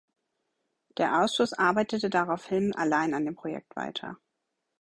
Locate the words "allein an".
2.73-3.23